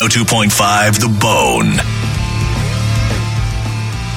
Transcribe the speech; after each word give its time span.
02.5 0.00 0.98
The 0.98 1.08
Bone. 1.20 1.76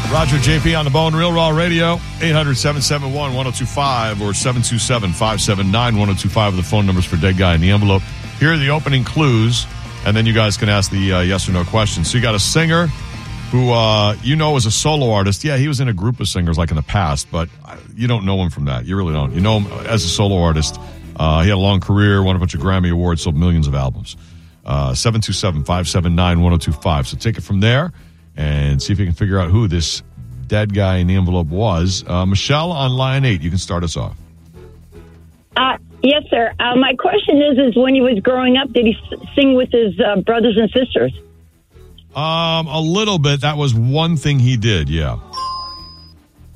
Roger 0.09 0.37
JP 0.37 0.79
on 0.79 0.85
the 0.85 0.91
Bone 0.91 1.13
Real 1.13 1.33
Raw 1.33 1.49
Radio, 1.49 1.99
800 2.21 2.55
771 2.55 3.13
1025 3.33 4.21
or 4.21 4.33
727 4.33 5.11
579 5.11 5.97
1025 5.97 6.55
the 6.55 6.63
phone 6.63 6.85
numbers 6.85 7.03
for 7.03 7.17
Dead 7.17 7.37
Guy 7.37 7.55
in 7.55 7.59
the 7.59 7.71
Envelope. 7.71 8.01
Here 8.39 8.53
are 8.53 8.57
the 8.57 8.69
opening 8.69 9.03
clues, 9.03 9.67
and 10.05 10.15
then 10.15 10.25
you 10.25 10.31
guys 10.31 10.55
can 10.55 10.69
ask 10.69 10.89
the 10.89 11.11
uh, 11.11 11.19
yes 11.19 11.49
or 11.49 11.51
no 11.51 11.65
questions. 11.65 12.09
So 12.09 12.17
you 12.17 12.23
got 12.23 12.35
a 12.35 12.39
singer 12.39 12.87
who 13.51 13.73
uh, 13.73 14.15
you 14.23 14.37
know 14.37 14.55
is 14.55 14.65
a 14.65 14.71
solo 14.71 15.11
artist. 15.11 15.43
Yeah, 15.43 15.57
he 15.57 15.67
was 15.67 15.81
in 15.81 15.89
a 15.89 15.93
group 15.93 16.21
of 16.21 16.29
singers 16.29 16.57
like 16.57 16.69
in 16.69 16.77
the 16.77 16.81
past, 16.81 17.27
but 17.29 17.49
uh, 17.65 17.75
you 17.93 18.07
don't 18.07 18.23
know 18.23 18.41
him 18.41 18.49
from 18.49 18.65
that. 18.65 18.85
You 18.85 18.95
really 18.95 19.11
don't. 19.11 19.33
You 19.33 19.41
know 19.41 19.59
him 19.59 19.85
as 19.87 20.05
a 20.05 20.09
solo 20.09 20.41
artist. 20.41 20.79
Uh, 21.17 21.41
he 21.41 21.49
had 21.49 21.55
a 21.55 21.59
long 21.59 21.81
career, 21.81 22.23
won 22.23 22.37
a 22.37 22.39
bunch 22.39 22.53
of 22.53 22.61
Grammy 22.61 22.89
Awards, 22.89 23.21
sold 23.21 23.35
millions 23.35 23.67
of 23.67 23.75
albums. 23.75 24.15
Uh, 24.65 24.93
727 24.93 25.63
579 25.65 26.41
1025. 26.41 27.07
So 27.07 27.17
take 27.17 27.37
it 27.37 27.41
from 27.41 27.59
there 27.59 27.91
and 28.37 28.81
see 28.81 28.93
if 28.93 28.99
you 28.99 29.05
can 29.05 29.13
figure 29.13 29.37
out 29.37 29.51
who 29.51 29.67
this 29.67 30.01
dead 30.47 30.73
guy 30.73 30.97
in 30.97 31.07
the 31.07 31.15
envelope 31.15 31.47
was. 31.47 32.03
Uh, 32.07 32.25
Michelle 32.25 32.71
on 32.71 32.91
line 32.91 33.25
eight, 33.25 33.41
you 33.41 33.49
can 33.49 33.59
start 33.59 33.83
us 33.83 33.97
off. 33.97 34.15
Uh, 35.57 35.77
yes, 36.01 36.23
sir. 36.29 36.53
Uh, 36.59 36.75
my 36.75 36.95
question 36.97 37.41
is: 37.41 37.57
is 37.57 37.75
when 37.75 37.93
he 37.93 38.01
was 38.01 38.19
growing 38.23 38.55
up, 38.57 38.71
did 38.71 38.85
he 38.85 38.95
sing 39.35 39.55
with 39.55 39.69
his 39.71 39.99
uh, 39.99 40.21
brothers 40.21 40.57
and 40.57 40.69
sisters? 40.71 41.13
Um, 42.15 42.67
a 42.67 42.79
little 42.79 43.19
bit. 43.19 43.41
That 43.41 43.57
was 43.57 43.73
one 43.73 44.15
thing 44.17 44.39
he 44.39 44.55
did. 44.55 44.89
Yeah. 44.89 45.17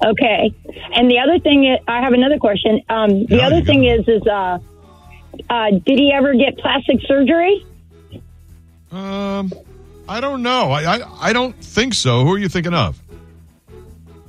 Okay. 0.05 0.53
And 0.93 1.09
the 1.09 1.19
other 1.19 1.39
thing, 1.39 1.65
is, 1.65 1.79
I 1.87 2.01
have 2.01 2.13
another 2.13 2.37
question. 2.37 2.81
Um, 2.87 3.25
the 3.25 3.37
Yeah, 3.37 3.47
other 3.47 3.61
thing 3.61 3.83
is, 3.83 4.07
is 4.07 4.21
uh, 4.27 4.59
uh, 5.49 5.71
did 5.71 5.97
he 5.97 6.11
ever 6.13 6.35
get 6.35 6.57
plastic 6.59 6.99
surgery? 7.07 7.65
Um, 8.91 9.51
I 10.07 10.19
don't 10.21 10.41
know. 10.43 10.71
I, 10.71 10.97
I 10.97 11.29
I 11.29 11.33
don't 11.33 11.55
think 11.63 11.93
so. 11.93 12.23
Who 12.23 12.33
are 12.33 12.37
you 12.37 12.47
thinking 12.49 12.73
of? 12.73 12.99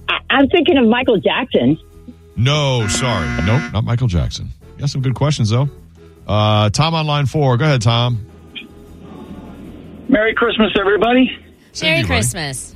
I- 0.09 0.19
I'm 0.31 0.49
thinking 0.49 0.77
of 0.79 0.87
Michael 0.89 1.19
Jackson. 1.19 1.79
No, 2.37 2.87
sorry. 2.89 3.27
Nope, 3.45 3.73
not 3.73 3.85
Michael 3.85 4.09
Jackson. 4.09 4.49
You 4.75 4.81
got 4.81 4.91
some 4.91 5.03
good 5.03 5.15
questions 5.15 5.51
though. 5.51 5.69
Uh, 6.27 6.71
Tom 6.71 6.95
on 6.95 7.07
line 7.07 7.27
four. 7.27 7.57
Go 7.57 7.65
ahead, 7.65 7.83
Tom. 7.83 8.25
Merry 10.09 10.35
Christmas, 10.35 10.73
everybody. 10.79 11.31
Merry 11.83 11.99
you, 11.99 12.03
buddy. 12.05 12.07
Christmas. 12.07 12.75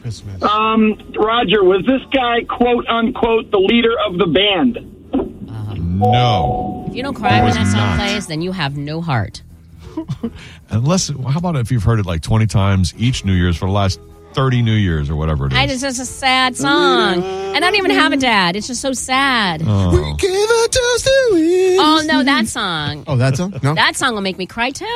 Christmas. 0.00 0.42
Um, 0.42 0.98
Roger, 1.16 1.62
was 1.62 1.84
this 1.86 2.02
guy 2.12 2.42
quote 2.44 2.86
unquote 2.88 3.50
the 3.50 3.58
leader 3.58 3.94
of 4.06 4.18
the 4.18 4.26
band? 4.26 4.78
Uh, 5.48 5.74
No. 5.78 6.86
If 6.88 6.96
you 6.96 7.02
don't 7.02 7.14
cry 7.14 7.42
when 7.42 7.54
that 7.54 7.66
song 7.68 7.80
not. 7.80 7.98
plays, 7.98 8.26
then 8.26 8.42
you 8.42 8.52
have 8.52 8.76
no 8.76 9.00
heart. 9.00 9.42
Unless, 10.70 11.08
how 11.08 11.38
about 11.38 11.56
if 11.56 11.70
you've 11.70 11.82
heard 11.82 11.98
it 12.00 12.06
like 12.06 12.22
20 12.22 12.46
times 12.46 12.94
each 12.96 13.24
New 13.24 13.32
Year's 13.34 13.56
for 13.56 13.66
the 13.66 13.72
last 13.72 14.00
30 14.34 14.62
New 14.62 14.72
Years 14.74 15.10
or 15.10 15.16
whatever 15.16 15.46
it 15.46 15.52
is? 15.52 15.58
I 15.58 15.66
just 15.66 15.84
a 16.00 16.04
sad 16.04 16.56
song. 16.56 17.22
And 17.22 17.56
I 17.56 17.60
don't 17.60 17.76
even 17.76 17.90
have 17.90 18.12
a 18.12 18.16
dad. 18.16 18.56
It's 18.56 18.66
just 18.66 18.80
so 18.80 18.92
sad. 18.92 19.62
Oh. 19.66 20.14
Give 20.18 20.30
a 20.30 20.68
toast 20.68 21.04
to 21.04 21.10
it. 21.36 21.78
Oh 21.80 22.02
no, 22.06 22.22
that 22.22 22.46
song. 22.46 23.04
Oh, 23.06 23.16
that 23.16 23.36
song? 23.36 23.54
No. 23.62 23.74
That 23.74 23.96
song 23.96 24.14
will 24.14 24.22
make 24.22 24.38
me 24.38 24.46
cry 24.46 24.70
too. 24.70 24.86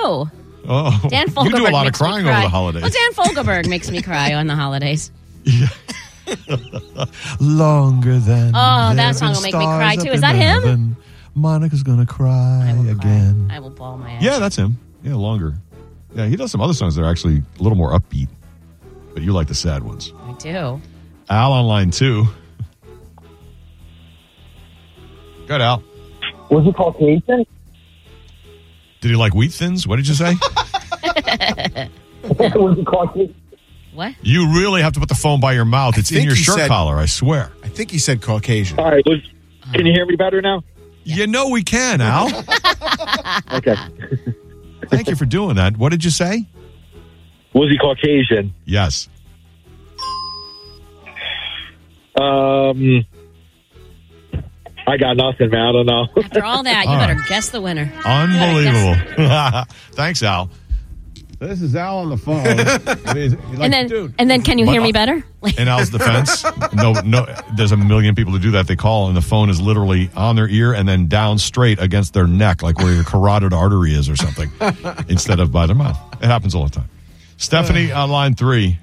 Oh. 0.68 1.00
Dan 1.08 1.26
you 1.28 1.32
Fogelberg 1.34 1.56
do 1.56 1.66
a 1.66 1.70
lot 1.70 1.86
of 1.86 1.92
makes 1.92 2.00
me 2.00 2.06
crying 2.06 2.24
cry. 2.24 2.32
over 2.34 2.42
the 2.42 2.48
holidays. 2.48 2.82
Well, 2.82 2.90
Dan 2.90 3.12
Fogelberg 3.12 3.68
makes 3.68 3.90
me 3.90 4.02
cry 4.02 4.32
on 4.34 4.46
the 4.46 4.54
holidays. 4.56 5.10
Longer 7.40 8.18
than. 8.18 8.48
Oh, 8.48 8.94
that 8.94 8.96
heaven 8.96 9.14
song 9.14 9.32
will 9.34 9.42
make 9.42 9.54
me 9.54 9.64
cry, 9.64 9.96
too. 9.96 10.10
Is 10.10 10.22
that 10.22 10.34
him? 10.34 10.62
heaven. 10.62 10.96
Monica's 11.34 11.82
gonna 11.82 12.06
cry 12.06 12.70
I 12.70 12.72
will 12.74 12.88
again. 12.90 13.46
cry. 13.48 13.56
I 13.56 13.58
will 13.60 13.70
ball 13.70 13.98
my 13.98 14.16
eyes. 14.16 14.22
Yeah, 14.22 14.38
that's 14.38 14.56
him. 14.56 14.78
Yeah, 15.02 15.14
longer. 15.14 15.54
Yeah, 16.14 16.26
he 16.26 16.36
does 16.36 16.50
some 16.50 16.60
other 16.60 16.72
songs 16.72 16.94
that 16.94 17.02
are 17.02 17.10
actually 17.10 17.42
a 17.58 17.62
little 17.62 17.76
more 17.76 17.92
upbeat, 17.92 18.28
but 19.14 19.22
you 19.22 19.32
like 19.32 19.48
the 19.48 19.54
sad 19.54 19.82
ones. 19.82 20.12
I 20.22 20.32
do. 20.34 20.80
Al 21.28 21.52
on 21.52 21.66
line 21.66 21.90
two. 21.90 22.26
Good, 25.46 25.60
Al. 25.60 25.82
Was 26.50 26.64
he 26.64 26.72
Caucasian? 26.72 27.46
Did 29.00 29.10
he 29.10 29.16
like 29.16 29.34
wheat 29.34 29.52
thins? 29.52 29.86
What 29.86 29.96
did 29.96 30.08
you 30.08 30.14
say? 30.14 30.34
was 32.24 32.76
he 32.76 32.84
Caucasian? 32.84 33.34
What? 33.94 34.14
you 34.20 34.52
really 34.54 34.82
have 34.82 34.92
to 34.92 35.00
put 35.00 35.08
the 35.08 35.14
phone 35.14 35.40
by 35.40 35.52
your 35.54 35.64
mouth. 35.64 35.96
It's 35.96 36.12
in 36.12 36.24
your 36.24 36.34
shirt 36.34 36.56
said- 36.56 36.68
collar, 36.68 36.96
I 36.96 37.06
swear. 37.06 37.50
I 37.62 37.68
think 37.68 37.90
he 37.90 37.98
said 37.98 38.20
Caucasian. 38.20 38.78
All 38.78 38.90
right. 38.90 39.02
Was, 39.06 39.20
can 39.72 39.86
you 39.86 39.92
hear 39.92 40.04
me 40.04 40.16
better 40.16 40.42
now? 40.42 40.62
You 41.04 41.26
know 41.26 41.48
we 41.48 41.62
can, 41.62 42.00
Al. 42.00 42.26
Okay. 43.52 43.76
Thank 44.88 45.08
you 45.08 45.16
for 45.16 45.24
doing 45.26 45.56
that. 45.56 45.76
What 45.76 45.90
did 45.90 46.04
you 46.04 46.10
say? 46.10 46.46
Was 47.52 47.70
he 47.70 47.78
Caucasian? 47.78 48.54
Yes. 48.64 49.08
Um, 52.20 53.04
I 54.86 54.96
got 54.96 55.16
nothing, 55.16 55.50
man. 55.50 55.66
I 55.66 55.72
don't 55.72 55.86
know. 55.86 56.06
After 56.22 56.44
all 56.44 56.62
that, 56.62 56.84
you 56.84 56.90
All 56.92 56.98
better 56.98 57.14
right. 57.14 57.28
guess 57.28 57.50
the 57.50 57.60
winner. 57.60 57.92
Unbelievable. 58.04 58.94
Thanks, 59.92 60.22
Al. 60.22 60.50
This 61.38 61.60
is 61.60 61.76
Al 61.76 61.98
on 61.98 62.08
the 62.10 62.16
phone. 62.16 62.46
And 63.58 63.72
then, 63.72 64.14
and 64.18 64.30
then, 64.30 64.42
can 64.42 64.58
you 64.58 64.66
But- 64.66 64.72
hear 64.72 64.82
me 64.82 64.92
better? 64.92 65.24
in 65.58 65.68
Al's 65.68 65.90
defense, 65.90 66.44
no, 66.74 66.92
no, 67.04 67.26
there's 67.56 67.72
a 67.72 67.76
million 67.76 68.14
people 68.14 68.32
who 68.32 68.38
do 68.38 68.50
that. 68.52 68.66
They 68.66 68.76
call 68.76 69.08
and 69.08 69.16
the 69.16 69.22
phone 69.22 69.48
is 69.50 69.60
literally 69.60 70.10
on 70.16 70.36
their 70.36 70.48
ear 70.48 70.72
and 70.74 70.88
then 70.88 71.06
down 71.06 71.38
straight 71.38 71.80
against 71.80 72.14
their 72.14 72.26
neck, 72.26 72.62
like 72.62 72.78
where 72.78 72.92
your 72.92 73.04
carotid 73.04 73.52
artery 73.52 73.92
is 73.94 74.08
or 74.08 74.16
something, 74.16 74.50
instead 75.08 75.40
of 75.40 75.52
by 75.52 75.66
their 75.66 75.76
mouth. 75.76 75.98
It 76.20 76.26
happens 76.26 76.54
all 76.54 76.64
the 76.64 76.70
time. 76.70 76.88
Stephanie 77.38 77.92
on 77.92 78.10
line 78.10 78.34
three. 78.34 78.78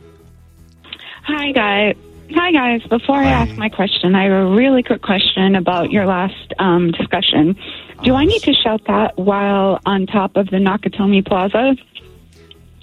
Hi, 1.23 1.51
guys. 1.51 1.95
Hi, 2.35 2.51
guys. 2.51 2.81
Before 2.87 3.15
I 3.17 3.25
ask 3.25 3.55
my 3.57 3.69
question, 3.69 4.15
I 4.15 4.23
have 4.23 4.31
a 4.31 4.45
really 4.55 4.81
quick 4.83 5.01
question 5.01 5.55
about 5.55 5.91
your 5.91 6.05
last 6.05 6.53
um, 6.59 6.91
discussion. 6.91 7.55
Do 8.03 8.15
I 8.15 8.25
need 8.25 8.41
to 8.43 8.53
shout 8.53 8.81
that 8.87 9.17
while 9.17 9.79
on 9.85 10.07
top 10.07 10.35
of 10.35 10.47
the 10.47 10.57
Nakatomi 10.57 11.25
Plaza? 11.25 11.75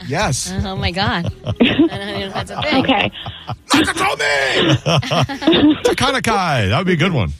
Yes. 0.06 0.52
oh 0.64 0.76
my 0.76 0.90
god, 0.90 1.32
I 1.46 1.52
don't 1.52 1.88
know 1.88 2.26
if 2.26 2.34
that's 2.34 2.50
a 2.50 2.60
thing. 2.62 2.84
Okay. 2.84 3.10
Takanakai. 5.84 6.68
That 6.70 6.78
would 6.78 6.86
be 6.86 6.94
a 6.94 6.96
good 6.96 7.12
one. 7.12 7.32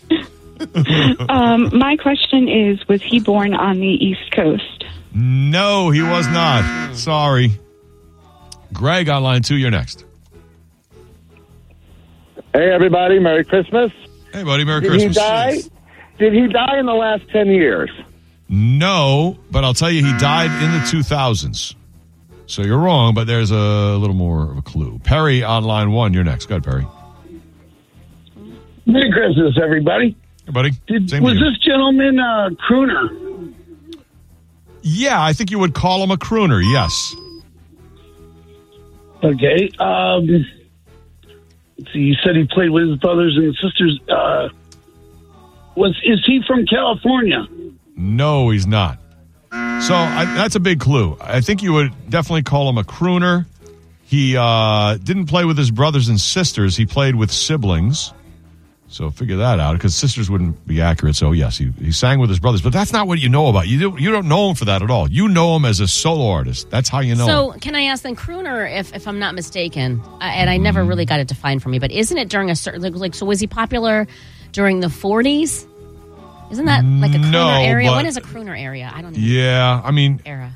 Um, 1.30 1.76
my 1.76 1.96
question 1.96 2.48
is 2.48 2.86
Was 2.88 3.02
he 3.02 3.20
born 3.20 3.54
on 3.54 3.80
the 3.80 3.86
East 3.86 4.30
Coast? 4.32 4.84
No, 5.14 5.90
he 5.90 6.02
was 6.02 6.26
not. 6.28 6.94
Sorry. 6.94 7.52
Greg 8.72 9.08
on 9.08 9.22
line 9.22 9.42
two. 9.42 9.56
You're 9.56 9.70
next. 9.70 10.04
hey, 12.52 12.70
everybody. 12.70 13.18
Merry 13.18 13.44
Christmas. 13.44 13.90
Hey, 14.32 14.44
buddy. 14.44 14.64
Merry 14.64 14.82
Did 14.82 14.90
Christmas. 14.90 15.16
he 15.16 15.20
die? 15.20 15.58
Did 16.18 16.32
he 16.34 16.46
die 16.48 16.78
in 16.78 16.86
the 16.86 16.92
last 16.92 17.28
10 17.30 17.48
years? 17.48 17.90
No, 18.48 19.38
but 19.50 19.64
I'll 19.64 19.74
tell 19.74 19.90
you, 19.90 20.04
he 20.04 20.12
died 20.18 20.50
in 20.62 20.70
the 20.72 20.78
2000s. 20.86 21.74
So 22.50 22.62
you're 22.62 22.78
wrong, 22.78 23.14
but 23.14 23.28
there's 23.28 23.52
a 23.52 23.96
little 23.96 24.16
more 24.16 24.50
of 24.50 24.58
a 24.58 24.62
clue. 24.62 24.98
Perry 25.04 25.44
on 25.44 25.62
line 25.62 25.92
one. 25.92 26.12
You're 26.12 26.24
next. 26.24 26.46
Go 26.46 26.56
ahead, 26.56 26.64
Perry. 26.64 26.84
Merry 28.86 29.12
Christmas, 29.12 29.56
everybody. 29.62 30.16
Hey, 30.46 30.52
buddy. 30.52 30.70
Did, 30.88 31.12
was 31.22 31.34
this 31.34 31.58
gentleman 31.64 32.18
a 32.18 32.50
crooner? 32.68 33.54
Yeah, 34.82 35.22
I 35.22 35.32
think 35.32 35.52
you 35.52 35.60
would 35.60 35.74
call 35.74 36.02
him 36.02 36.10
a 36.10 36.16
crooner. 36.16 36.60
Yes. 36.60 37.14
Okay. 39.22 39.70
Um. 39.78 40.44
You 41.94 42.14
said 42.24 42.34
he 42.34 42.48
played 42.50 42.70
with 42.70 42.88
his 42.88 42.98
brothers 42.98 43.36
and 43.36 43.54
sisters. 43.62 44.00
Uh, 44.08 44.48
was 45.76 45.96
is 46.04 46.20
he 46.26 46.42
from 46.48 46.66
California? 46.66 47.46
No, 47.96 48.50
he's 48.50 48.66
not. 48.66 48.99
So 49.90 49.96
I, 49.96 50.24
that's 50.36 50.54
a 50.54 50.60
big 50.60 50.78
clue. 50.78 51.16
I 51.20 51.40
think 51.40 51.64
you 51.64 51.72
would 51.72 51.92
definitely 52.08 52.44
call 52.44 52.68
him 52.68 52.78
a 52.78 52.84
crooner. 52.84 53.44
He 54.04 54.36
uh, 54.36 54.96
didn't 55.02 55.26
play 55.26 55.44
with 55.44 55.58
his 55.58 55.72
brothers 55.72 56.08
and 56.08 56.20
sisters. 56.20 56.76
He 56.76 56.86
played 56.86 57.16
with 57.16 57.32
siblings. 57.32 58.12
So 58.86 59.10
figure 59.10 59.38
that 59.38 59.58
out 59.58 59.72
because 59.72 59.96
sisters 59.96 60.30
wouldn't 60.30 60.64
be 60.64 60.80
accurate. 60.80 61.16
So 61.16 61.32
yes, 61.32 61.58
he, 61.58 61.72
he 61.80 61.90
sang 61.90 62.20
with 62.20 62.30
his 62.30 62.38
brothers, 62.38 62.62
but 62.62 62.72
that's 62.72 62.92
not 62.92 63.08
what 63.08 63.18
you 63.18 63.28
know 63.28 63.48
about. 63.48 63.66
You 63.66 63.80
don't, 63.80 64.00
you 64.00 64.12
don't 64.12 64.28
know 64.28 64.50
him 64.50 64.54
for 64.54 64.66
that 64.66 64.80
at 64.80 64.92
all. 64.92 65.10
You 65.10 65.28
know 65.28 65.56
him 65.56 65.64
as 65.64 65.80
a 65.80 65.88
solo 65.88 66.28
artist. 66.30 66.70
That's 66.70 66.88
how 66.88 67.00
you 67.00 67.16
know 67.16 67.26
So, 67.26 67.50
him. 67.50 67.58
can 67.58 67.74
I 67.74 67.82
ask 67.86 68.04
then, 68.04 68.14
crooner, 68.14 68.72
if, 68.72 68.94
if 68.94 69.08
I'm 69.08 69.18
not 69.18 69.34
mistaken, 69.34 70.00
uh, 70.20 70.22
and 70.22 70.48
I 70.48 70.56
never 70.58 70.84
really 70.84 71.04
got 71.04 71.18
it 71.18 71.26
defined 71.26 71.64
for 71.64 71.68
me, 71.68 71.80
but 71.80 71.90
isn't 71.90 72.16
it 72.16 72.28
during 72.28 72.48
a 72.48 72.54
certain, 72.54 72.80
like, 72.80 72.94
like 72.94 73.14
so 73.16 73.26
was 73.26 73.40
he 73.40 73.48
popular 73.48 74.06
during 74.52 74.78
the 74.78 74.86
40s? 74.86 75.66
Isn't 76.50 76.64
that 76.66 76.84
like 76.84 77.12
a 77.14 77.18
crooner 77.18 77.30
No, 77.30 77.48
area? 77.48 77.88
but- 77.90 77.96
When 77.96 78.06
is 78.06 78.16
a 78.16 78.20
crooner 78.20 78.58
area? 78.60 78.90
I 78.94 79.02
don't 79.02 79.12
know. 79.12 79.18
Yeah, 79.18 79.80
I 79.84 79.90
mean, 79.90 80.20
Era. 80.26 80.50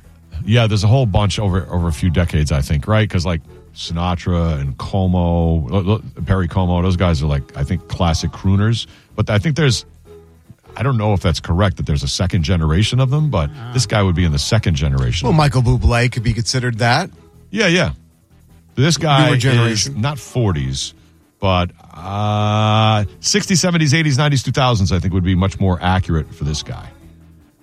yeah. 0.44 0.66
There's 0.66 0.84
a 0.84 0.88
whole 0.88 1.06
bunch 1.06 1.38
over 1.38 1.66
over 1.70 1.88
a 1.88 1.92
few 1.92 2.10
decades, 2.10 2.50
I 2.52 2.60
think, 2.62 2.86
right? 2.88 3.08
Because 3.08 3.24
like 3.24 3.40
Sinatra 3.74 4.60
and 4.60 4.76
Como, 4.78 5.66
lo- 5.68 5.80
lo- 5.80 6.02
Perry 6.26 6.48
Como, 6.48 6.80
those 6.82 6.96
guys 6.96 7.22
are 7.22 7.26
like 7.26 7.56
I 7.56 7.64
think 7.64 7.88
classic 7.88 8.30
crooners. 8.30 8.86
But 9.16 9.30
I 9.30 9.38
think 9.38 9.56
there's. 9.56 9.84
I 10.76 10.82
don't 10.82 10.96
know 10.96 11.12
if 11.12 11.20
that's 11.20 11.38
correct 11.38 11.76
that 11.76 11.86
there's 11.86 12.02
a 12.02 12.08
second 12.08 12.42
generation 12.42 12.98
of 12.98 13.08
them, 13.10 13.30
but 13.30 13.48
ah. 13.54 13.70
this 13.72 13.86
guy 13.86 14.02
would 14.02 14.16
be 14.16 14.24
in 14.24 14.32
the 14.32 14.40
second 14.40 14.74
generation. 14.74 15.26
Well, 15.28 15.32
Michael 15.36 15.62
Bublé 15.62 16.10
could 16.10 16.24
be 16.24 16.32
considered 16.32 16.78
that. 16.78 17.10
Yeah, 17.50 17.68
yeah. 17.68 17.92
This 18.74 18.96
guy 18.96 19.26
Newer 19.26 19.36
is 19.36 19.42
generation. 19.44 20.00
not 20.00 20.16
40s, 20.16 20.94
but 21.44 21.72
uh, 21.92 23.04
60s, 23.20 23.60
70s, 23.60 23.92
80s, 23.92 24.16
90s, 24.16 24.50
2000s, 24.50 24.96
I 24.96 24.98
think 24.98 25.12
would 25.12 25.24
be 25.24 25.34
much 25.34 25.60
more 25.60 25.78
accurate 25.78 26.34
for 26.34 26.44
this 26.44 26.62
guy. 26.62 26.88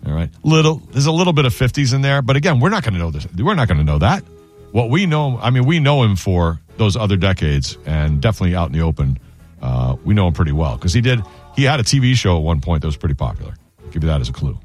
All 0.06 0.14
right. 0.14 0.30
Little, 0.44 0.76
there's 0.92 1.08
a 1.08 1.12
little 1.12 1.34
bit 1.34 1.46
of 1.46 1.54
50s 1.54 1.92
in 1.92 2.02
there, 2.02 2.22
but 2.22 2.36
again, 2.36 2.60
we're 2.60 2.70
not 2.70 2.84
going 2.84 2.94
to 2.94 3.00
know 3.00 3.10
this. 3.10 3.26
We're 3.36 3.56
not 3.56 3.68
going 3.68 3.80
to 3.80 3.84
know 3.84 3.98
that. 3.98 4.24
What 4.72 4.92
we 4.92 5.08
know, 5.08 5.40
I 5.42 5.50
mean, 5.50 5.66
we 5.66 5.80
know 5.80 6.04
him 6.04 6.16
for 6.16 6.60
those 6.78 6.96
other 6.96 7.18
decades 7.18 7.76
and 7.88 8.22
definitely 8.22 8.56
out 8.56 8.68
in 8.68 8.74
the 8.74 8.82
open. 8.82 9.18
Uh, 9.64 9.96
we 10.06 10.14
know 10.14 10.28
him 10.28 10.36
pretty 10.36 10.52
well 10.52 10.76
because 10.76 10.94
he 10.94 11.02
did, 11.02 11.20
he 11.56 11.64
had 11.64 11.80
a 11.80 11.84
TV 11.84 12.14
show 12.14 12.38
at 12.38 12.44
one 12.44 12.62
point 12.62 12.84
that 12.84 12.88
was 12.88 12.98
pretty 12.98 13.16
popular. 13.16 13.56
I'll 13.80 13.90
give 13.90 14.04
you 14.04 14.10
that 14.10 14.22
as 14.22 14.30
a 14.30 14.34
clue. 14.34 14.60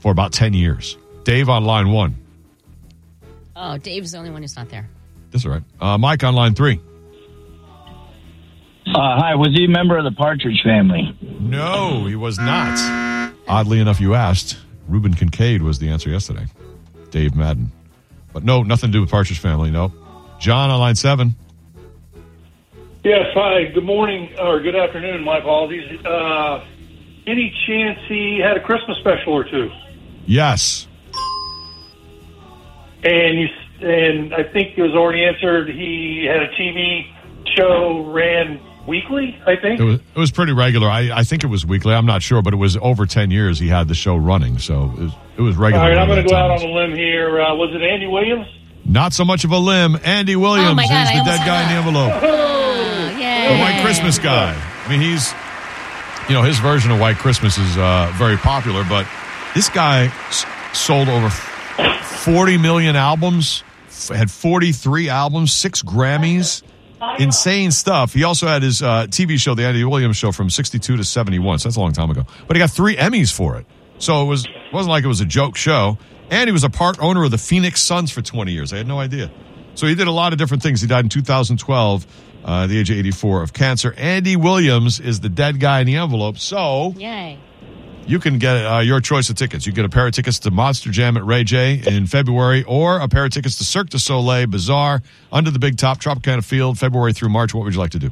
For 0.00 0.10
about 0.10 0.32
10 0.32 0.54
years. 0.54 0.98
Dave 1.22 1.48
on 1.48 1.64
line 1.64 1.92
one. 1.92 2.16
Oh, 3.54 3.78
Dave's 3.78 4.10
the 4.10 4.18
only 4.18 4.30
one 4.30 4.42
who's 4.42 4.56
not 4.56 4.70
there. 4.70 4.88
That's 5.30 5.46
all 5.46 5.52
right. 5.52 5.62
Uh, 5.80 5.98
Mike 5.98 6.24
on 6.24 6.34
line 6.34 6.56
three. 6.56 6.80
Uh, 8.94 9.16
hi, 9.18 9.34
was 9.36 9.54
he 9.54 9.64
a 9.64 9.68
member 9.68 9.96
of 9.96 10.04
the 10.04 10.12
Partridge 10.12 10.60
family? 10.62 11.16
No, 11.40 12.04
he 12.04 12.14
was 12.14 12.38
not. 12.38 12.78
Oddly 13.48 13.80
enough, 13.80 14.00
you 14.00 14.14
asked. 14.14 14.58
Reuben 14.86 15.14
Kincaid 15.14 15.62
was 15.62 15.78
the 15.78 15.88
answer 15.88 16.10
yesterday. 16.10 16.44
Dave 17.10 17.34
Madden. 17.34 17.72
But 18.34 18.44
no, 18.44 18.62
nothing 18.62 18.90
to 18.90 18.92
do 18.92 19.00
with 19.00 19.10
Partridge 19.10 19.38
Family. 19.38 19.70
No. 19.70 19.92
John 20.38 20.70
on 20.70 20.78
line 20.78 20.96
seven. 20.96 21.34
Yes, 23.02 23.26
hi. 23.32 23.64
Good 23.72 23.84
morning 23.84 24.34
or 24.38 24.60
good 24.60 24.76
afternoon. 24.76 25.24
My 25.24 25.38
apologies. 25.38 26.04
Uh, 26.04 26.62
any 27.26 27.54
chance 27.66 27.98
he 28.08 28.40
had 28.44 28.58
a 28.58 28.60
Christmas 28.60 28.98
special 28.98 29.32
or 29.32 29.44
two? 29.44 29.70
Yes. 30.26 30.86
And 33.04 33.40
you 33.40 33.48
and 33.80 34.34
I 34.34 34.44
think 34.44 34.76
it 34.76 34.82
was 34.82 34.92
already 34.92 35.24
answered. 35.24 35.68
He 35.70 36.24
had 36.30 36.42
a 36.42 36.48
TV 36.54 37.06
show 37.56 38.04
ran 38.12 38.60
weekly. 38.86 39.38
I 39.46 39.56
think. 39.56 39.80
It 39.80 39.84
was, 39.84 40.00
it 40.14 40.18
was 40.18 40.30
pretty 40.30 40.52
regular. 40.52 40.88
I, 40.88 41.10
I 41.12 41.24
think 41.24 41.44
it 41.44 41.48
was 41.48 41.64
weekly. 41.66 41.94
I'm 41.94 42.06
not 42.06 42.22
sure, 42.22 42.42
but 42.42 42.52
it 42.52 42.56
was 42.56 42.76
over 42.78 43.06
10 43.06 43.30
years 43.30 43.58
he 43.58 43.68
had 43.68 43.88
the 43.88 43.94
show 43.94 44.16
running. 44.16 44.58
So 44.58 44.92
it 44.96 44.98
was, 45.02 45.12
it 45.38 45.42
was 45.42 45.56
regular. 45.56 45.84
right, 45.88 45.96
I'm 45.98 46.08
going 46.08 46.24
during 46.24 46.28
to 46.28 46.30
go 46.30 46.36
that 46.36 46.50
out 46.50 46.62
on 46.62 46.68
a 46.68 46.72
limb 46.72 46.94
here. 46.96 47.40
Uh, 47.40 47.54
was 47.54 47.74
it 47.74 47.82
Andy 47.82 48.06
Williams? 48.06 48.46
Not 48.84 49.12
so 49.12 49.24
much 49.24 49.44
of 49.44 49.52
a 49.52 49.58
limb. 49.58 49.96
Andy 50.04 50.34
Williams 50.36 50.70
Oh, 50.70 50.74
my 50.74 50.86
God, 50.88 51.04
is 51.04 51.10
the 51.12 51.18
almost 51.18 51.38
dead 51.38 51.46
guy 51.46 51.62
in 51.62 51.68
the 51.68 51.74
envelope. 51.88 52.12
Oh, 52.22 53.18
yay. 53.18 53.54
The 53.56 53.60
White 53.62 53.80
Christmas 53.84 54.18
guy. 54.18 54.54
I 54.84 54.88
mean, 54.90 55.00
he's, 55.00 55.32
you 56.28 56.34
know, 56.34 56.42
his 56.42 56.58
version 56.58 56.90
of 56.90 56.98
White 56.98 57.16
Christmas 57.16 57.58
is 57.58 57.78
uh, 57.78 58.12
very 58.16 58.36
popular, 58.36 58.82
but 58.88 59.06
this 59.54 59.68
guy 59.68 60.06
s- 60.28 60.44
sold 60.72 61.08
over 61.08 61.30
40 61.30 62.58
million 62.58 62.96
albums, 62.96 63.62
f- 63.88 64.08
had 64.08 64.30
43 64.30 65.08
albums, 65.08 65.52
six 65.52 65.82
Grammys, 65.82 66.62
insane 67.18 67.70
stuff. 67.70 68.12
He 68.12 68.24
also 68.24 68.46
had 68.46 68.62
his 68.62 68.82
uh, 68.82 69.06
TV 69.06 69.38
show, 69.38 69.54
The 69.54 69.64
Andy 69.64 69.84
Williams 69.84 70.16
Show, 70.16 70.32
from 70.32 70.50
62 70.50 70.96
to 70.96 71.04
71, 71.04 71.58
so 71.58 71.68
that's 71.68 71.76
a 71.76 71.80
long 71.80 71.92
time 71.92 72.10
ago. 72.10 72.24
But 72.46 72.56
he 72.56 72.60
got 72.60 72.70
three 72.70 72.96
Emmys 72.96 73.32
for 73.32 73.56
it. 73.56 73.66
So 73.98 74.22
it 74.22 74.26
was, 74.26 74.46
wasn't 74.72 74.90
like 74.90 75.04
it 75.04 75.08
was 75.08 75.20
a 75.20 75.26
joke 75.26 75.56
show. 75.56 75.98
And 76.30 76.48
he 76.48 76.52
was 76.52 76.64
a 76.64 76.70
part 76.70 76.98
owner 77.00 77.24
of 77.24 77.30
the 77.30 77.38
Phoenix 77.38 77.82
Suns 77.82 78.10
for 78.10 78.22
20 78.22 78.52
years. 78.52 78.72
I 78.72 78.78
had 78.78 78.88
no 78.88 78.98
idea. 78.98 79.30
So 79.74 79.86
he 79.86 79.94
did 79.94 80.06
a 80.06 80.12
lot 80.12 80.32
of 80.32 80.38
different 80.38 80.62
things. 80.62 80.80
He 80.80 80.86
died 80.86 81.04
in 81.04 81.08
2012, 81.08 82.06
uh, 82.44 82.66
the 82.66 82.78
age 82.78 82.90
of 82.90 82.96
84 82.96 83.42
of 83.42 83.52
cancer. 83.52 83.94
Andy 83.96 84.36
Williams 84.36 84.98
is 84.98 85.20
the 85.20 85.28
dead 85.28 85.60
guy 85.60 85.80
in 85.80 85.86
the 85.86 85.96
envelope. 85.96 86.38
So 86.38 86.94
Yay. 86.96 87.38
You 88.06 88.18
can 88.18 88.38
get 88.38 88.56
uh, 88.66 88.78
your 88.80 89.00
choice 89.00 89.30
of 89.30 89.36
tickets. 89.36 89.66
You 89.66 89.72
get 89.72 89.84
a 89.84 89.88
pair 89.88 90.06
of 90.06 90.12
tickets 90.12 90.38
to 90.40 90.50
Monster 90.50 90.90
Jam 90.90 91.16
at 91.16 91.24
Ray 91.24 91.44
J 91.44 91.80
in 91.86 92.06
February, 92.06 92.64
or 92.64 92.98
a 93.00 93.08
pair 93.08 93.24
of 93.24 93.30
tickets 93.30 93.58
to 93.58 93.64
Cirque 93.64 93.90
du 93.90 93.98
Soleil 93.98 94.46
Bazaar 94.46 95.02
under 95.30 95.50
the 95.50 95.58
Big 95.58 95.76
Top 95.78 95.98
Tropicana 96.00 96.44
Field, 96.44 96.78
February 96.78 97.12
through 97.12 97.28
March. 97.30 97.54
What 97.54 97.64
would 97.64 97.74
you 97.74 97.80
like 97.80 97.90
to 97.92 97.98
do? 97.98 98.10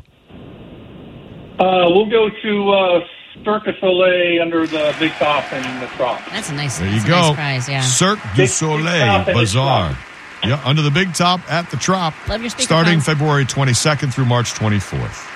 Uh, 1.58 1.90
we'll 1.90 2.08
go 2.08 2.28
to 2.42 2.70
uh, 2.70 3.00
du 3.44 3.72
Soleil 3.81 4.40
under 4.42 4.66
the 4.66 4.94
big 4.98 5.12
top 5.12 5.52
and 5.52 5.82
the 5.82 5.87
trop. 5.96 6.20
That's 6.31 6.48
a 6.48 6.54
nice, 6.54 6.75
surprise. 6.75 6.78
There 6.78 6.88
you 6.88 6.94
that's 6.94 7.04
a 7.04 7.08
go. 7.08 7.20
nice 7.20 7.34
prize, 7.34 7.69
yeah. 7.69 7.81
Cirque 7.82 8.19
du 8.22 8.28
Big- 8.28 8.37
Big 8.37 8.48
Soleil 8.48 8.84
Top 8.84 9.28
and 9.28 9.28
its 9.28 9.38
Bazaar. 9.38 9.98
Yeah, 10.42 10.62
under 10.64 10.81
the 10.81 10.90
Big 10.90 11.12
Top 11.12 11.40
at 11.52 11.70
the 11.70 11.76
Trop. 11.76 12.14
Love 12.26 12.40
your 12.40 12.50
speakerphone. 12.50 12.62
Starting 12.62 13.00
February 13.00 13.44
22nd 13.44 14.14
through 14.14 14.25
March 14.25 14.54
24th. 14.54 15.26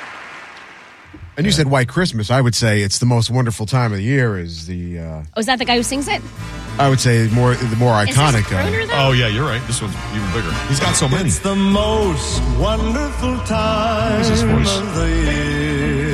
And 1.37 1.45
you 1.47 1.51
said 1.53 1.67
White 1.69 1.89
Christmas. 1.89 2.31
I 2.31 2.41
would 2.41 2.55
say 2.55 2.83
it's 2.83 2.99
the 2.99 3.07
most 3.07 3.29
wonderful 3.31 3.67
time 3.67 3.91
of 3.93 3.99
the 3.99 4.05
year. 4.05 4.39
Is 4.39 4.67
the 4.67 5.01
uh, 5.01 5.23
Oh, 5.37 5.41
is 5.41 5.47
that 5.47 5.59
the 5.59 5.65
guy 5.65 5.77
who 5.77 5.83
sings 5.83 6.07
it? 6.07 6.23
I 6.79 6.89
would 6.89 7.01
say 7.01 7.29
more 7.33 7.55
the 7.55 7.77
more 7.77 8.01
Is 8.03 8.09
this 8.09 8.17
iconic. 8.17 8.43
crooner, 8.43 8.85
uh, 8.85 8.87
though? 8.87 9.09
Oh, 9.09 9.13
yeah, 9.13 9.27
you're 9.29 9.45
right. 9.47 9.61
This 9.67 9.83
one's 9.83 9.95
even 10.15 10.29
bigger. 10.33 10.53
He's 10.69 10.79
got 10.81 10.95
so 10.95 11.09
many. 11.09 11.27
It's 11.29 11.41
the 11.41 11.57
most 11.57 12.41
wonderful 12.59 13.37
time 13.47 14.17
What's 14.19 14.29
his 14.29 14.43
voice? 14.43 14.77
of 14.79 14.95
the 14.95 15.09
year. 15.09 16.11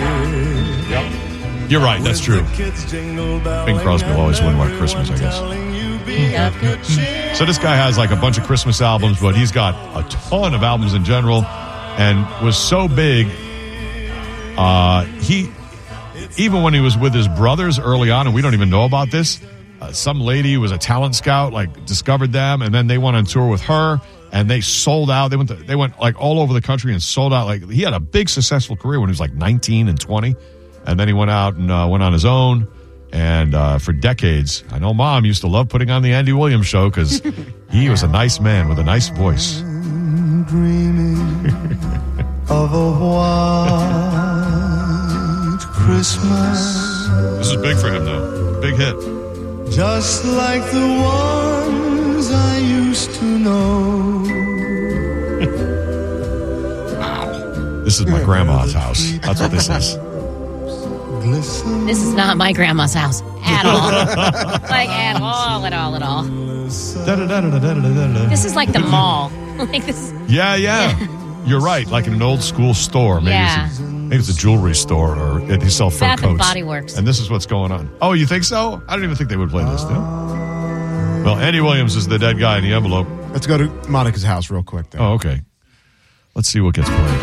Yep. 0.88 1.70
You're 1.70 1.80
right. 1.82 2.02
That's 2.02 2.20
true. 2.20 2.40
the 2.42 3.62
Bing 3.66 3.78
Crosby 3.78 4.08
will 4.10 4.20
always 4.20 4.40
win 4.40 4.56
White 4.58 4.76
Christmas, 4.78 5.10
I 5.10 5.18
guess. 5.18 5.34
telling 5.38 5.74
you 5.74 5.98
be 6.04 6.34
of 6.36 6.58
good 6.60 6.82
cheer. 6.82 7.34
So 7.34 7.44
this 7.44 7.58
guy 7.58 7.76
has 7.76 7.96
like 7.98 8.10
a 8.10 8.16
bunch 8.16 8.38
of 8.38 8.44
Christmas 8.44 8.80
albums, 8.80 9.20
but 9.20 9.36
he's 9.36 9.52
got 9.52 9.74
a 9.96 10.08
ton 10.08 10.54
of 10.54 10.62
albums 10.62 10.94
in 10.94 11.04
general, 11.04 11.44
and 11.44 12.26
was 12.44 12.56
so 12.58 12.88
big. 12.88 13.28
Uh, 14.60 15.04
he 15.22 15.50
even 16.36 16.62
when 16.62 16.74
he 16.74 16.80
was 16.80 16.98
with 16.98 17.14
his 17.14 17.26
brothers 17.28 17.78
early 17.78 18.10
on, 18.10 18.26
and 18.26 18.34
we 18.34 18.42
don't 18.42 18.52
even 18.52 18.68
know 18.68 18.84
about 18.84 19.10
this. 19.10 19.40
Uh, 19.80 19.90
some 19.90 20.20
lady 20.20 20.58
was 20.58 20.70
a 20.70 20.76
talent 20.76 21.14
scout 21.14 21.54
like 21.54 21.86
discovered 21.86 22.30
them, 22.30 22.60
and 22.60 22.74
then 22.74 22.86
they 22.86 22.98
went 22.98 23.16
on 23.16 23.24
tour 23.24 23.48
with 23.48 23.62
her, 23.62 23.98
and 24.32 24.50
they 24.50 24.60
sold 24.60 25.10
out. 25.10 25.28
They 25.28 25.36
went 25.36 25.48
to, 25.48 25.54
they 25.54 25.76
went 25.76 25.98
like 25.98 26.20
all 26.20 26.40
over 26.40 26.52
the 26.52 26.60
country 26.60 26.92
and 26.92 27.02
sold 27.02 27.32
out. 27.32 27.46
Like 27.46 27.70
he 27.70 27.80
had 27.80 27.94
a 27.94 28.00
big 28.00 28.28
successful 28.28 28.76
career 28.76 29.00
when 29.00 29.08
he 29.08 29.12
was 29.12 29.20
like 29.20 29.32
19 29.32 29.88
and 29.88 29.98
20, 29.98 30.36
and 30.84 31.00
then 31.00 31.08
he 31.08 31.14
went 31.14 31.30
out 31.30 31.54
and 31.54 31.70
uh, 31.70 31.88
went 31.90 32.02
on 32.02 32.12
his 32.12 32.26
own. 32.26 32.68
And 33.12 33.54
uh, 33.54 33.78
for 33.78 33.94
decades, 33.94 34.62
I 34.70 34.78
know 34.78 34.92
mom 34.92 35.24
used 35.24 35.40
to 35.40 35.48
love 35.48 35.70
putting 35.70 35.90
on 35.90 36.02
the 36.02 36.12
Andy 36.12 36.34
Williams 36.34 36.66
show 36.66 36.90
because 36.90 37.22
he 37.70 37.88
was 37.88 38.02
a 38.02 38.08
nice 38.08 38.40
man 38.40 38.68
with 38.68 38.78
a 38.78 38.84
nice 38.84 39.08
voice. 39.08 39.62
Christmas, 45.90 47.08
This 47.38 47.50
is 47.50 47.56
big 47.56 47.76
for 47.76 47.88
him, 47.92 48.04
though. 48.04 48.60
Big 48.62 48.74
hit. 48.76 48.94
just 49.72 50.24
like 50.24 50.62
the 50.70 50.86
ones 51.02 52.30
I 52.30 52.58
used 52.58 53.12
to 53.16 53.24
know. 53.24 54.22
This 57.84 57.98
is 57.98 58.06
my 58.06 58.22
grandma's 58.22 58.72
house. 58.72 59.18
That's 59.18 59.40
what 59.40 59.50
this 59.50 59.68
is. 59.68 59.96
This 61.86 61.98
is 62.00 62.14
not 62.14 62.36
my 62.36 62.52
grandma's 62.52 62.94
house 62.94 63.20
at 63.44 63.66
all. 63.66 63.90
like 64.70 64.88
at 64.90 65.20
all, 65.20 65.66
at 65.66 65.72
all, 65.72 65.96
at 65.96 66.02
all. 66.02 66.22
This 66.22 66.94
is 68.44 68.54
like 68.54 68.72
the 68.72 68.78
mall. 68.78 69.32
like 69.58 69.84
this. 69.86 70.14
Yeah, 70.28 70.54
yeah. 70.54 70.96
You're 71.44 71.60
right. 71.60 71.88
Like 71.88 72.06
in 72.06 72.12
an 72.14 72.22
old 72.22 72.42
school 72.42 72.74
store. 72.74 73.20
Maybe, 73.20 73.32
Yeah. 73.32 73.68
It's, 74.10 74.10
a, 74.10 74.10
maybe 74.10 74.20
it's 74.20 74.28
a 74.28 74.34
jewelry 74.34 74.74
store 74.74 75.16
or 75.16 75.40
they 75.40 75.68
sell 75.68 75.90
fur 75.90 76.00
Bath 76.00 76.22
and 76.22 76.38
coats. 76.38 76.48
Body 76.48 76.62
Works. 76.62 76.96
And 76.96 77.06
this 77.06 77.20
is 77.20 77.30
what's 77.30 77.46
going 77.46 77.72
on. 77.72 77.90
Oh, 78.00 78.12
you 78.12 78.26
think 78.26 78.44
so? 78.44 78.82
I 78.88 78.94
don't 78.96 79.04
even 79.04 79.16
think 79.16 79.30
they 79.30 79.36
would 79.36 79.50
play 79.50 79.64
this, 79.64 79.82
do 79.84 79.94
Well, 79.94 81.36
Andy 81.36 81.60
Williams 81.60 81.96
is 81.96 82.06
the 82.06 82.18
dead 82.18 82.38
guy 82.38 82.58
in 82.58 82.64
the 82.64 82.72
envelope. 82.72 83.06
let's 83.32 83.46
go 83.46 83.58
to 83.58 83.68
Monica's 83.88 84.22
house 84.22 84.50
real 84.50 84.62
quick. 84.62 84.90
Then. 84.90 85.00
Oh, 85.00 85.12
okay. 85.14 85.40
Let's 86.34 86.48
see 86.48 86.60
what 86.60 86.74
gets 86.74 86.88
played. 86.88 87.20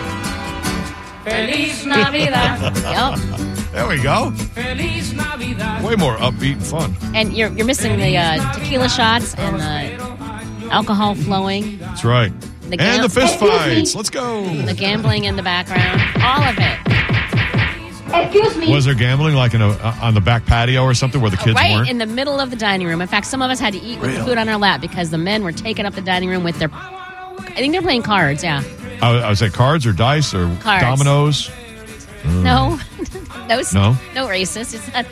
Feliz 1.24 1.86
Navidad. 1.86 2.78
yep. 2.78 3.20
There 3.72 3.88
we 3.88 4.02
go. 4.02 4.32
Feliz 4.32 5.14
Navidad. 5.14 5.84
Way 5.84 5.96
more 5.96 6.16
upbeat 6.18 6.54
and 6.54 6.66
fun. 6.66 6.96
And 7.14 7.34
you're 7.34 7.52
you're 7.52 7.66
missing 7.66 7.98
the 8.00 8.18
uh, 8.18 8.54
tequila 8.54 8.90
shots 8.90 9.36
and 9.36 9.60
the 9.60 10.72
alcohol 10.72 11.16
flowing, 11.16 11.78
That's 11.80 12.04
right. 12.04 12.32
The 12.70 12.78
and 12.82 13.04
the 13.04 13.10
fist 13.10 13.40
fights. 13.40 13.96
Let's 13.96 14.10
go. 14.10 14.44
the 14.66 14.74
gambling 14.74 15.24
in 15.26 15.36
the 15.36 15.44
background, 15.44 16.02
all 16.22 16.44
of 16.44 16.56
it. 16.60 16.80
Excuse 18.10 18.56
me. 18.58 18.72
Was 18.72 18.86
there 18.86 18.94
gambling 18.96 19.36
like 19.36 19.54
in 19.54 19.62
a 19.62 19.70
uh, 19.70 19.96
on 20.02 20.14
the 20.14 20.22
back 20.22 20.46
patio 20.46 20.84
or 20.84 20.94
something 20.94 21.20
where 21.22 21.30
the 21.30 21.38
kids 21.38 21.56
right 21.56 21.74
weren't? 21.74 21.90
in 21.90 21.98
the 21.98 22.06
middle 22.06 22.40
of 22.40 22.50
the 22.50 22.56
dining 22.56 22.88
room. 22.88 23.02
In 23.02 23.08
fact, 23.08 23.26
some 23.26 23.42
of 23.42 23.52
us 23.52 23.60
had 23.60 23.74
to 23.74 23.80
eat 23.80 24.00
with 24.00 24.16
the 24.16 24.24
food 24.24 24.38
on 24.38 24.48
our 24.48 24.58
lap 24.58 24.80
because 24.82 25.10
the 25.10 25.18
men 25.18 25.44
were 25.44 25.52
taking 25.52 25.86
up 25.86 25.94
the 25.94 26.02
dining 26.02 26.30
room 26.30 26.44
with 26.44 26.58
their. 26.60 26.70
I 26.74 27.54
think 27.58 27.74
they're 27.74 27.82
playing 27.82 28.04
cards. 28.04 28.44
Yeah. 28.44 28.64
I, 29.02 29.12
was- 29.14 29.24
I 29.24 29.30
was 29.30 29.40
say 29.40 29.50
cards 29.50 29.86
or 29.86 29.92
dice 29.94 30.34
or 30.34 30.46
Cards. 30.62 30.84
dominoes. 30.84 31.52
No. 32.26 32.80
no. 33.48 33.62
No? 33.74 33.98
No 34.16 34.28
racist. 34.28 34.74
It's 34.74 34.92
not 34.94 35.06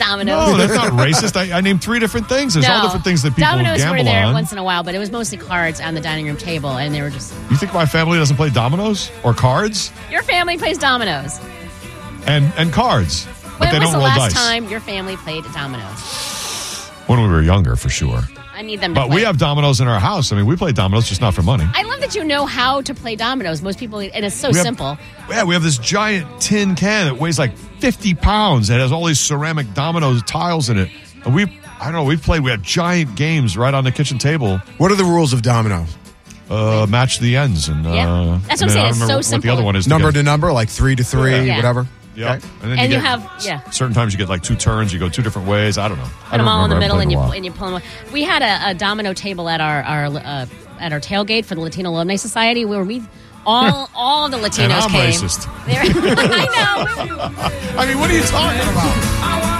dominoes. 0.00 0.48
No, 0.48 0.56
that's 0.56 0.74
not 0.74 0.92
racist. 0.94 1.36
I, 1.36 1.56
I 1.56 1.60
named 1.60 1.82
three 1.82 2.00
different 2.00 2.28
things. 2.28 2.54
There's 2.54 2.66
all 2.68 2.82
different 2.82 3.04
things 3.04 3.22
that 3.22 3.30
people 3.36 3.44
Dominoes 3.50 3.78
gamble 3.78 3.98
were 3.98 4.04
there 4.04 4.24
on. 4.26 4.32
once 4.34 4.50
in 4.50 4.58
a 4.58 4.64
while, 4.64 4.82
but 4.82 4.94
it 4.96 4.98
was 4.98 5.12
mostly 5.12 5.38
cards 5.38 5.80
on 5.80 5.94
the 5.94 6.00
dining 6.00 6.26
room 6.26 6.36
table, 6.36 6.70
and 6.70 6.92
they 6.94 7.02
were 7.02 7.10
just. 7.10 7.32
You 7.50 7.56
think 7.56 7.72
my 7.72 7.86
family 7.86 8.18
doesn't 8.18 8.36
play 8.36 8.50
dominoes 8.50 9.10
or 9.22 9.32
cards 9.34 9.92
Your 10.10 10.22
family 10.22 10.58
plays 10.58 10.76
dominoes. 10.78 11.38
and 12.26 12.52
and 12.56 12.72
cards, 12.72 13.26
but 13.42 13.60
When 13.60 13.70
they 13.72 13.78
was 13.78 13.90
don't 13.90 14.00
the 14.00 14.04
last 14.06 14.18
dice. 14.18 14.32
time 14.34 14.68
your 14.68 14.80
family 14.80 15.16
played 15.18 15.44
dominoes? 15.54 16.29
When 17.40 17.46
we 17.46 17.50
were 17.50 17.54
younger, 17.56 17.76
for 17.76 17.88
sure. 17.88 18.20
I 18.54 18.62
need 18.62 18.80
them 18.80 18.92
to 18.94 19.00
But 19.00 19.06
play. 19.06 19.16
we 19.16 19.22
have 19.22 19.38
dominoes 19.38 19.80
in 19.80 19.88
our 19.88 19.98
house. 20.00 20.32
I 20.32 20.36
mean, 20.36 20.44
we 20.46 20.54
play 20.56 20.72
dominoes, 20.72 21.08
just 21.08 21.20
not 21.22 21.32
for 21.32 21.42
money. 21.42 21.64
I 21.74 21.82
love 21.84 22.00
that 22.00 22.14
you 22.14 22.24
know 22.24 22.44
how 22.44 22.82
to 22.82 22.92
play 22.94 23.16
dominoes. 23.16 23.62
Most 23.62 23.78
people, 23.78 24.00
and 24.00 24.12
it's 24.24 24.36
so 24.36 24.50
We 24.50 24.56
have- 24.56 24.64
simple. 24.64 24.98
Yeah, 25.30 25.44
we 25.44 25.54
have 25.54 25.62
this 25.62 25.78
giant 25.78 26.26
tin 26.40 26.74
can 26.74 27.06
that 27.06 27.18
weighs 27.18 27.38
like 27.38 27.56
50 27.78 28.12
pounds. 28.14 28.68
It 28.68 28.78
has 28.80 28.92
all 28.92 29.06
these 29.06 29.18
ceramic 29.20 29.72
dominoes 29.72 30.22
tiles 30.24 30.68
in 30.68 30.76
it. 30.78 30.90
And 31.24 31.34
we, 31.34 31.44
I 31.80 31.84
don't 31.84 31.94
know, 31.94 32.04
we've 32.04 32.20
played, 32.22 32.40
we 32.42 32.50
have 32.50 32.60
giant 32.62 33.14
games 33.16 33.56
right 33.56 33.72
on 33.72 33.84
the 33.84 33.92
kitchen 33.92 34.18
table. 34.18 34.58
What 34.76 34.92
are 34.92 34.96
the 34.96 35.04
rules 35.04 35.32
of 35.32 35.40
domino? 35.40 35.86
Uh, 36.50 36.84
match 36.88 37.20
the 37.20 37.36
ends. 37.36 37.68
And, 37.68 37.86
uh, 37.86 37.90
Yeah. 37.92 38.38
That's 38.48 38.60
what 38.60 38.62
I'm 38.62 38.62
and 38.62 38.72
saying. 38.72 38.86
It's 38.88 38.98
don't 38.98 39.08
remember 39.08 39.22
so 39.22 39.36
what 39.36 39.42
the 39.42 39.48
other 39.50 39.62
one 39.62 39.76
is. 39.76 39.86
Number 39.88 40.08
together. 40.08 40.22
to 40.24 40.30
number, 40.30 40.52
like 40.52 40.68
three 40.68 40.96
to 40.96 41.04
three, 41.04 41.46
Yeah. 41.46 41.56
whatever. 41.56 41.86
Yeah. 42.16 42.34
Okay. 42.34 42.46
And 42.62 42.72
then 42.72 42.78
And 42.78 42.90
you, 42.92 42.96
you 42.98 43.02
get, 43.02 43.20
have- 43.20 43.44
yeah. 43.44 43.70
Certain 43.70 43.94
times 43.94 44.12
you 44.12 44.18
get 44.18 44.28
like 44.28 44.42
two 44.42 44.56
turns, 44.56 44.92
you 44.92 44.98
go 44.98 45.08
two 45.08 45.22
different 45.22 45.46
ways. 45.48 45.78
I 45.78 45.88
don't 45.88 45.96
know. 45.98 46.04
I 46.04 46.08
Put 46.08 46.30
don't 46.30 46.38
them 46.38 46.48
all 46.48 46.64
in 46.64 46.70
the 46.70 46.76
remember. 46.76 46.94
middle, 46.96 47.00
and 47.00 47.10
you 47.12 47.18
a 47.18 47.20
pu- 47.20 47.26
while. 47.28 47.36
and 47.36 47.44
you 47.44 47.52
pull 47.52 47.70
them. 47.72 47.82
We 48.12 48.22
had 48.24 48.42
a, 48.42 48.70
a 48.70 48.74
domino 48.74 49.12
table 49.14 49.48
at 49.48 49.60
our 49.60 49.82
our 49.82 50.06
uh, 50.06 50.46
at 50.80 50.92
our 50.92 51.00
tailgate 51.00 51.44
for 51.44 51.54
the 51.54 51.60
Latino 51.60 51.90
Alumni 51.90 52.16
Society, 52.16 52.64
where 52.64 52.82
we 52.84 53.02
all 53.46 53.88
all 53.94 54.28
the 54.28 54.36
Latinos 54.38 54.58
And 54.64 54.72
I'm 54.72 54.90
came. 54.90 55.10
racist. 55.12 55.46
I 55.68 57.06
know. 57.06 57.78
I 57.78 57.86
mean, 57.86 57.98
what 58.00 58.10
are 58.10 58.14
you 58.14 58.22
talking 58.22 58.60
about? 58.60 59.50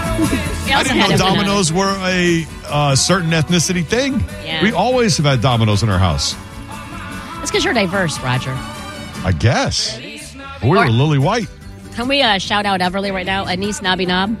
I 0.73 0.83
didn't 0.83 0.97
know 1.09 1.17
dominoes 1.17 1.71
were 1.73 1.95
a 2.05 2.45
uh, 2.67 2.95
certain 2.95 3.31
ethnicity 3.31 3.85
thing. 3.85 4.19
Yeah. 4.45 4.61
We 4.63 4.71
always 4.71 5.17
have 5.17 5.25
had 5.25 5.41
dominoes 5.41 5.83
in 5.83 5.89
our 5.89 5.99
house. 5.99 6.33
That's 7.39 7.49
because 7.51 7.65
you're 7.65 7.73
diverse, 7.73 8.19
Roger. 8.21 8.51
I 9.23 9.33
guess. 9.37 9.97
We 10.63 10.69
were 10.69 10.87
lily 10.89 11.17
white. 11.17 11.47
Can 12.01 12.07
we 12.07 12.23
uh, 12.23 12.39
shout 12.39 12.65
out 12.65 12.79
Everly 12.79 13.13
right 13.13 13.27
now? 13.27 13.45
Anise 13.45 13.79
Nobby 13.83 14.07
Knob. 14.07 14.35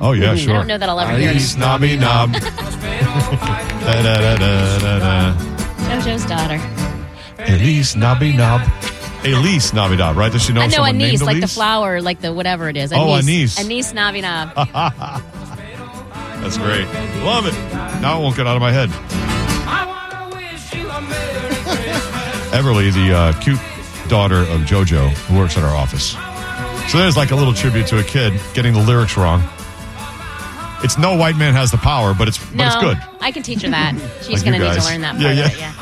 Oh 0.00 0.12
yeah, 0.12 0.34
sure. 0.34 0.54
I 0.54 0.56
don't 0.60 0.66
know 0.66 0.78
that 0.78 0.88
I'll 0.88 0.98
ever 0.98 1.12
hear 1.18 1.28
it. 1.28 1.32
Elise 1.32 1.54
Nobby 1.58 1.94
Knob. 1.98 2.32
Da, 2.32 2.40
da, 2.40 4.02
da, 4.02 4.36
da, 4.38 4.78
da, 4.78 4.98
da. 4.98 5.34
JoJo's 5.90 6.24
daughter. 6.24 6.58
Elise 7.52 7.96
Nobby 7.96 8.32
Knob. 8.32 8.62
Elise 9.26 9.74
Nobby 9.74 9.96
Knob, 9.96 10.16
right? 10.16 10.32
Does 10.32 10.42
she 10.42 10.54
know 10.54 10.62
I 10.62 10.68
know 10.68 10.76
someone 10.76 10.94
anise, 10.94 11.20
named 11.20 11.20
like 11.20 11.36
the 11.36 11.42
Elise? 11.42 11.54
flower, 11.54 12.00
like 12.00 12.22
the 12.22 12.32
whatever 12.32 12.70
it 12.70 12.78
is. 12.78 12.94
Oh, 12.94 13.12
Anise. 13.12 13.58
anise. 13.58 13.58
Anise 13.58 13.92
Nobby 13.92 14.20
Knob. 14.22 14.54
That's 16.40 16.56
great. 16.56 16.86
Love 17.26 17.46
it. 17.46 17.52
Now 18.00 18.18
it 18.18 18.22
won't 18.22 18.36
get 18.36 18.46
out 18.46 18.56
of 18.56 18.62
my 18.62 18.72
head. 18.72 18.88
Everly, 22.54 22.90
the 22.90 23.14
uh, 23.14 23.32
cute 23.42 23.60
daughter 24.08 24.40
of 24.40 24.62
JoJo, 24.62 25.10
who 25.10 25.38
works 25.38 25.58
at 25.58 25.62
our 25.62 25.76
office. 25.76 26.16
So 26.90 26.98
there's 26.98 27.16
like 27.16 27.30
a 27.30 27.36
little 27.36 27.54
tribute 27.54 27.86
to 27.88 27.98
a 27.98 28.02
kid 28.02 28.32
getting 28.52 28.72
the 28.74 28.80
lyrics 28.82 29.16
wrong. 29.16 29.42
It's 30.82 30.98
no 30.98 31.14
white 31.16 31.36
man 31.36 31.54
has 31.54 31.70
the 31.70 31.76
power, 31.76 32.14
but 32.14 32.26
it's 32.26 32.38
but 32.38 32.66
it's 32.66 32.76
good. 32.76 32.98
I 33.20 33.30
can 33.30 33.42
teach 33.44 33.62
her 33.62 33.70
that. 33.70 33.94
She's 34.22 34.42
Like 34.42 34.44
going 34.44 34.60
to 34.60 34.68
need 34.68 34.80
to 34.80 34.84
learn 34.84 35.00
that 35.02 35.12
part 35.12 35.36
Yeah, 35.36 35.46
of 35.46 35.52
it, 35.52 35.58
yeah. 35.58 35.72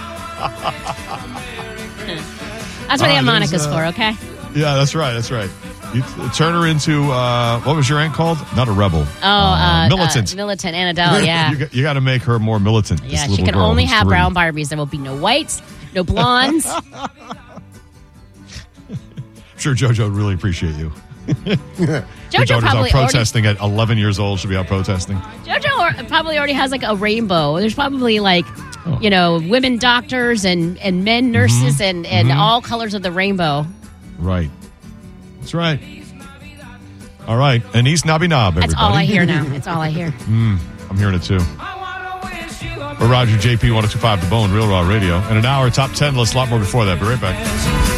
That's 2.88 2.90
what 2.90 2.90
All 2.90 2.98
the 2.98 3.04
right, 3.04 3.14
harmonica's 3.14 3.66
uh, 3.66 3.72
for, 3.72 3.84
okay? 3.86 4.12
Yeah, 4.58 4.74
that's 4.76 4.94
right. 4.94 5.12
That's 5.12 5.30
right. 5.30 5.50
You 5.94 6.02
turn 6.34 6.54
her 6.54 6.66
into 6.66 7.10
uh, 7.12 7.60
what 7.60 7.76
was 7.76 7.88
your 7.88 7.98
aunt 7.98 8.14
called? 8.14 8.38
Not 8.56 8.66
a 8.68 8.72
rebel. 8.72 9.06
Oh, 9.22 9.28
uh, 9.28 9.88
militant. 9.88 10.32
Uh, 10.32 10.36
militant 10.36 10.74
Annadelle, 10.74 11.24
yeah. 11.24 11.50
you, 11.52 11.56
got- 11.58 11.74
you 11.74 11.82
got 11.82 11.92
to 11.94 12.00
make 12.00 12.22
her 12.22 12.38
more 12.38 12.58
militant. 12.58 13.02
this 13.02 13.12
yeah, 13.12 13.26
she 13.26 13.42
can 13.42 13.54
only 13.54 13.84
have 13.84 14.02
three. 14.02 14.10
brown 14.10 14.34
Barbies. 14.34 14.68
There 14.70 14.78
will 14.78 14.86
be 14.86 14.98
no 14.98 15.16
whites, 15.16 15.60
no 15.94 16.02
blondes. 16.02 16.66
I'm 19.58 19.62
sure 19.62 19.74
JoJo 19.74 20.04
would 20.04 20.12
really 20.12 20.34
appreciate 20.34 20.76
you. 20.76 20.92
Your 21.26 21.56
JoJo 22.30 22.30
daughter's 22.30 22.50
out 22.52 22.60
probably 22.60 22.78
already, 22.78 22.92
protesting 22.92 23.44
at 23.44 23.58
11 23.58 23.98
years 23.98 24.20
old. 24.20 24.38
She'll 24.38 24.48
be 24.48 24.56
out 24.56 24.68
protesting. 24.68 25.16
JoJo 25.16 26.00
or- 26.00 26.04
probably 26.04 26.38
already 26.38 26.52
has 26.52 26.70
like 26.70 26.84
a 26.84 26.94
rainbow. 26.94 27.58
There's 27.58 27.74
probably 27.74 28.20
like, 28.20 28.46
Oh. 28.86 29.00
you 29.00 29.10
know, 29.10 29.40
women 29.48 29.78
doctors 29.78 30.44
and, 30.44 30.78
and 30.78 31.04
men 31.04 31.24
mm-hmm. 31.24 31.32
nurses 31.32 31.80
and, 31.80 32.06
and 32.06 32.28
mm-hmm. 32.28 32.38
all 32.38 32.62
colors 32.62 32.94
of 32.94 33.02
the 33.02 33.10
rainbow. 33.10 33.66
Right. 34.20 34.48
That's 35.40 35.54
right. 35.54 35.80
All 37.26 37.36
right. 37.36 37.60
Anise 37.74 38.04
Nobby 38.04 38.28
Knob, 38.28 38.58
everybody. 38.58 38.68
That's 38.74 38.80
all 38.80 38.94
I 38.94 39.04
hear 39.06 39.26
now. 39.26 39.42
That's 39.42 39.66
all 39.66 39.80
I 39.80 39.90
hear. 39.90 40.14
I'm 40.28 40.96
hearing 40.96 41.16
it 41.16 41.24
too. 41.24 41.40
We're 43.00 43.10
Roger 43.10 43.36
JP 43.36 43.74
1025 43.74 44.22
The 44.22 44.30
Bone, 44.30 44.52
Real 44.52 44.68
Raw 44.68 44.88
Radio. 44.88 45.18
In 45.30 45.36
an 45.36 45.44
hour, 45.44 45.68
top 45.68 45.94
10 45.94 46.14
list, 46.14 46.34
a 46.34 46.36
lot 46.36 46.48
more 46.48 46.60
before 46.60 46.84
that. 46.84 47.00
Be 47.00 47.06
right 47.06 47.20
back. 47.20 47.97